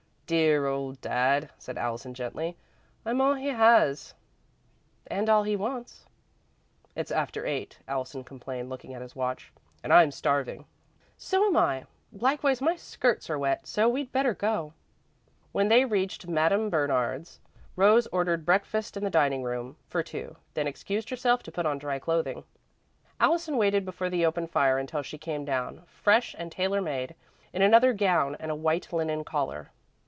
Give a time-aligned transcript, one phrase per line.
[0.27, 2.55] "Dear old Dad," said Allison, gently.
[3.05, 4.13] "I'm all he has."
[5.07, 6.05] "And all he wants."
[6.95, 9.51] "It's after eight," Allison complained, looking at his watch,
[9.83, 10.63] "and I'm starving."
[11.17, 11.83] "So am I.
[12.13, 14.71] Likewise my skirts are wet, so we'd better go."
[15.51, 17.41] When they reached Madame Bernard's,
[17.75, 21.77] Rose ordered breakfast in the dining room, for two, then excused herself to put on
[21.77, 22.45] dry clothing.
[23.19, 27.15] Allison waited before the open fire until she came down, fresh and tailor made,
[27.51, 29.71] in another gown and a white linen collar.